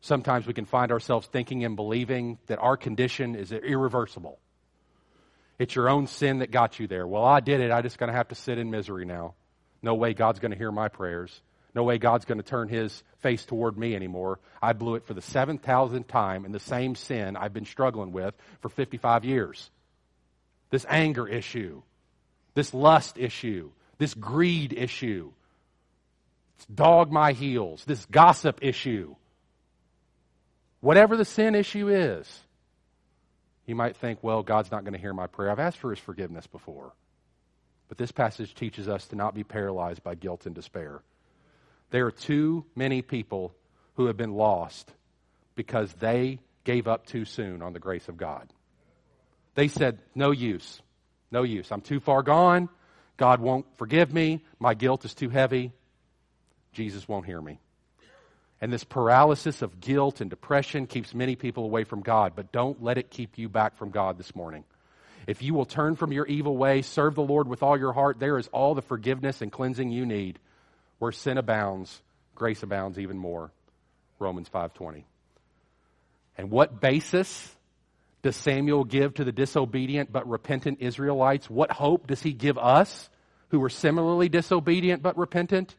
[0.00, 4.38] Sometimes we can find ourselves thinking and believing that our condition is irreversible.
[5.58, 7.06] It's your own sin that got you there.
[7.06, 7.70] Well, I did it.
[7.70, 9.34] I'm just going to have to sit in misery now.
[9.82, 11.42] No way God's going to hear my prayers.
[11.74, 14.40] No way God's going to turn his face toward me anymore.
[14.60, 18.34] I blew it for the 7,000th time in the same sin I've been struggling with
[18.60, 19.70] for 55 years.
[20.70, 21.82] This anger issue,
[22.54, 25.32] this lust issue, this greed issue,
[26.72, 29.14] dog my heels, this gossip issue.
[30.80, 32.26] Whatever the sin issue is,
[33.66, 35.50] you might think, well, God's not going to hear my prayer.
[35.50, 36.92] I've asked for his forgiveness before.
[37.88, 41.02] But this passage teaches us to not be paralyzed by guilt and despair.
[41.90, 43.54] There are too many people
[43.94, 44.90] who have been lost
[45.54, 48.52] because they gave up too soon on the grace of God.
[49.54, 50.80] They said, No use.
[51.30, 51.70] No use.
[51.70, 52.68] I'm too far gone.
[53.16, 54.44] God won't forgive me.
[54.58, 55.72] My guilt is too heavy.
[56.72, 57.58] Jesus won't hear me.
[58.60, 62.82] And this paralysis of guilt and depression keeps many people away from God, but don't
[62.82, 64.64] let it keep you back from God this morning.
[65.26, 68.18] If you will turn from your evil way, serve the Lord with all your heart,
[68.18, 70.38] there is all the forgiveness and cleansing you need.
[71.00, 72.00] Where sin abounds,
[72.36, 73.50] grace abounds even more.
[74.20, 75.04] Romans 5:20.
[76.38, 77.56] And what basis
[78.22, 81.50] does Samuel give to the disobedient but repentant Israelites?
[81.50, 83.08] What hope does he give us
[83.48, 85.74] who were similarly disobedient but repentant?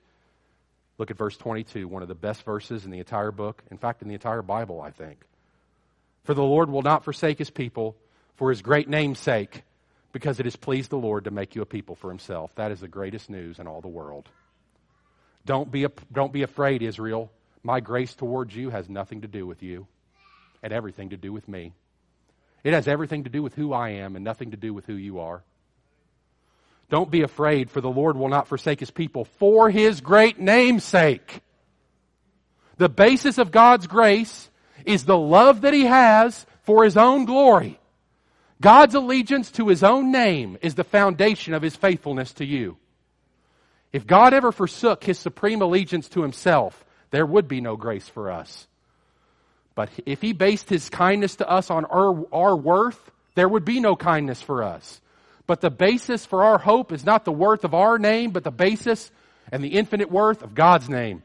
[0.98, 4.02] Look at verse 22, one of the best verses in the entire book, in fact,
[4.02, 5.24] in the entire Bible, I think.
[6.24, 7.96] For the Lord will not forsake his people
[8.36, 9.64] for his great name's sake,
[10.14, 12.54] because it has pleased the Lord to make you a people for himself.
[12.56, 14.30] That is the greatest news in all the world.
[15.46, 17.32] Don't be, don't be afraid, Israel.
[17.64, 19.88] My grace towards you has nothing to do with you
[20.64, 21.74] and everything to do with me.
[22.64, 24.94] It has everything to do with who I am and nothing to do with who
[24.94, 25.44] you are.
[26.90, 30.84] Don't be afraid, for the Lord will not forsake his people for his great name's
[30.84, 31.42] sake.
[32.78, 34.50] The basis of God's grace
[34.86, 37.80] is the love that he has for his own glory.
[38.60, 42.78] God's allegiance to his own name is the foundation of his faithfulness to you.
[43.94, 48.32] If God ever forsook his supreme allegiance to himself, there would be no grace for
[48.32, 48.68] us.
[49.76, 53.80] But if he based his kindness to us on our, our worth, there would be
[53.80, 55.02] no kindness for us.
[55.48, 58.52] But the basis for our hope is not the worth of our name, but the
[58.52, 59.12] basis
[59.52, 61.24] and the infinite worth of God's name.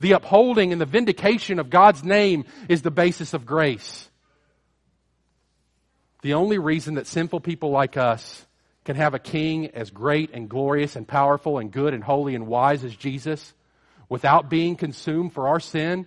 [0.00, 4.08] The upholding and the vindication of God's name is the basis of grace.
[6.22, 8.43] The only reason that sinful people like us
[8.84, 12.46] can have a king as great and glorious and powerful and good and holy and
[12.46, 13.54] wise as Jesus
[14.08, 16.06] without being consumed for our sin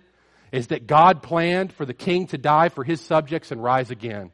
[0.52, 4.30] is that God planned for the king to die for his subjects and rise again.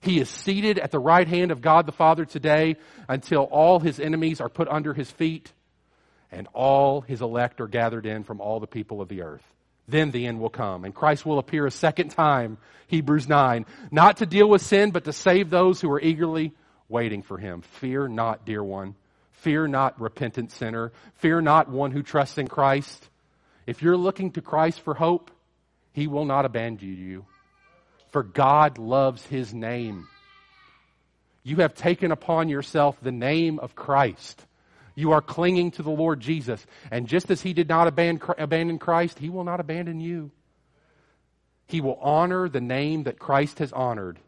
[0.00, 2.76] He is seated at the right hand of God the Father today
[3.08, 5.52] until all his enemies are put under his feet
[6.30, 9.42] and all his elect are gathered in from all the people of the earth.
[9.88, 14.18] Then the end will come and Christ will appear a second time, Hebrews 9, not
[14.18, 16.52] to deal with sin, but to save those who are eagerly
[16.88, 17.62] waiting for him.
[17.62, 18.94] Fear not, dear one.
[19.32, 20.92] Fear not, repentant sinner.
[21.16, 23.08] Fear not, one who trusts in Christ.
[23.66, 25.30] If you're looking to Christ for hope,
[25.92, 27.26] he will not abandon you
[28.10, 30.08] for God loves his name.
[31.42, 34.44] You have taken upon yourself the name of Christ.
[34.94, 36.64] You are clinging to the Lord Jesus.
[36.90, 40.30] And just as he did not abandon Christ, he will not abandon you.
[41.66, 44.18] He will honor the name that Christ has honored,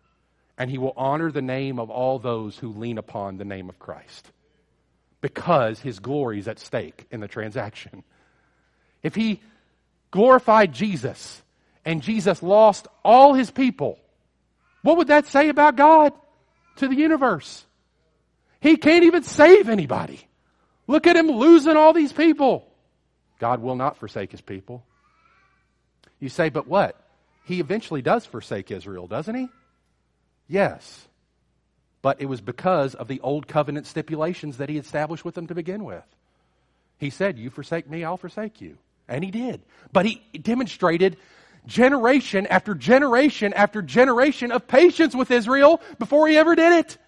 [0.60, 3.78] and he will honor the name of all those who lean upon the name of
[3.78, 4.30] Christ
[5.22, 8.04] because his glory is at stake in the transaction.
[9.02, 9.40] If he
[10.10, 11.40] glorified Jesus,
[11.82, 13.98] and Jesus lost all his people,
[14.82, 16.12] what would that say about God
[16.76, 17.64] to the universe?
[18.60, 20.20] He can't even save anybody.
[20.86, 22.66] Look at him losing all these people.
[23.38, 24.84] God will not forsake his people.
[26.18, 27.02] You say, but what?
[27.46, 29.48] He eventually does forsake Israel, doesn't he?
[30.50, 31.06] Yes.
[32.02, 35.54] But it was because of the old covenant stipulations that he established with them to
[35.54, 36.04] begin with.
[36.98, 38.76] He said, You forsake me, I'll forsake you.
[39.08, 39.62] And he did.
[39.92, 41.18] But he demonstrated
[41.66, 46.98] generation after generation after generation of patience with Israel before he ever did it.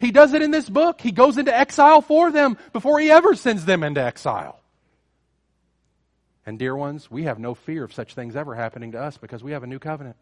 [0.00, 1.00] He does it in this book.
[1.00, 4.60] He goes into exile for them before he ever sends them into exile.
[6.46, 9.44] And, dear ones, we have no fear of such things ever happening to us because
[9.44, 10.16] we have a new covenant.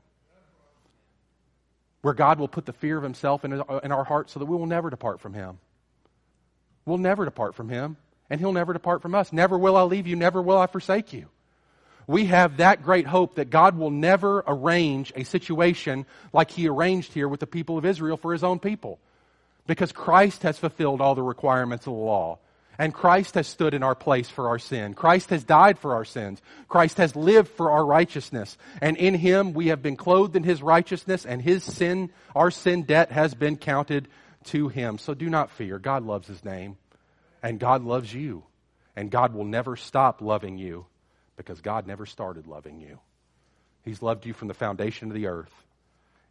[2.07, 4.57] Where God will put the fear of Himself in, in our hearts so that we
[4.57, 5.59] will never depart from Him.
[6.85, 7.97] We'll never depart from Him,
[8.31, 9.33] and He'll never depart from us.
[9.33, 11.27] Never will I leave you, never will I forsake you.
[12.07, 17.13] We have that great hope that God will never arrange a situation like He arranged
[17.13, 19.01] here with the people of Israel for His own people.
[19.67, 22.39] Because Christ has fulfilled all the requirements of the law.
[22.79, 24.95] And Christ has stood in our place for our sin.
[24.95, 26.43] Christ has died for our sins.
[26.69, 28.59] Christ has lived for our righteousness.
[28.81, 32.83] And in Him we have been clothed in His righteousness and His sin, our sin
[32.83, 34.09] debt has been counted
[34.45, 34.99] to Him.
[34.99, 35.79] So do not fear.
[35.79, 36.77] God loves His name.
[37.43, 38.45] And God loves you.
[38.95, 40.87] And God will never stop loving you
[41.37, 42.99] because God never started loving you.
[43.85, 45.53] He's loved you from the foundation of the earth.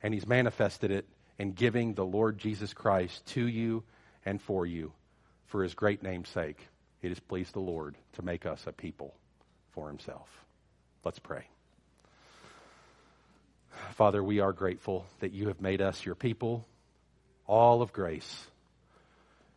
[0.03, 1.07] And He's manifested it
[1.39, 3.83] in giving the Lord Jesus Christ to you
[4.25, 4.93] and for you
[5.47, 6.67] for his great name's sake,
[7.01, 9.13] it has pleased the Lord to make us a people
[9.71, 10.27] for himself.
[11.03, 11.47] Let's pray.
[13.95, 16.65] Father, we are grateful that you have made us your people,
[17.45, 18.45] all of grace.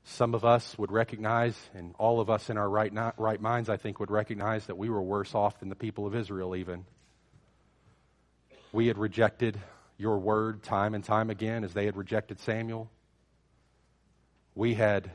[0.05, 3.69] Some of us would recognize, and all of us in our right, not, right minds,
[3.69, 6.85] I think, would recognize that we were worse off than the people of Israel, even.
[8.73, 9.59] We had rejected
[9.97, 12.91] your word time and time again as they had rejected Samuel.
[14.55, 15.11] We had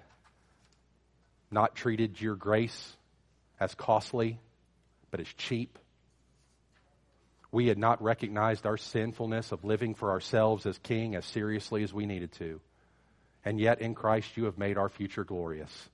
[1.53, 2.95] not treated your grace
[3.59, 4.39] as costly,
[5.11, 5.77] but as cheap.
[7.51, 11.93] We had not recognized our sinfulness of living for ourselves as king as seriously as
[11.93, 12.59] we needed to.
[13.45, 15.89] And yet in Christ you have made our future glorious.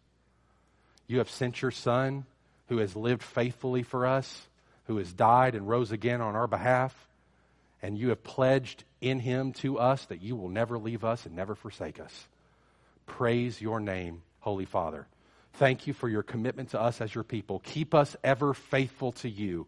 [1.08, 2.26] You have sent your Son
[2.68, 4.48] who has lived faithfully for us,
[4.86, 6.96] who has died and rose again on our behalf,
[7.82, 11.36] and you have pledged in him to us that you will never leave us and
[11.36, 12.28] never forsake us.
[13.06, 15.08] Praise your name, Holy Father.
[15.60, 17.60] Thank you for your commitment to us as your people.
[17.60, 19.68] Keep us ever faithful to you.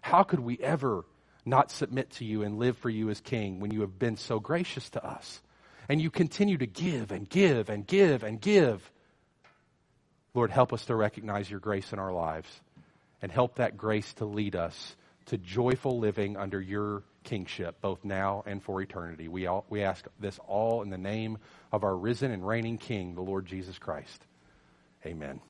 [0.00, 1.04] How could we ever
[1.46, 4.40] not submit to you and live for you as King when you have been so
[4.40, 5.40] gracious to us?
[5.88, 8.90] And you continue to give and give and give and give.
[10.34, 12.48] Lord, help us to recognize your grace in our lives
[13.22, 18.42] and help that grace to lead us to joyful living under your kingship, both now
[18.44, 19.28] and for eternity.
[19.28, 21.38] We, all, we ask this all in the name
[21.70, 24.24] of our risen and reigning King, the Lord Jesus Christ.
[25.06, 25.40] Amen.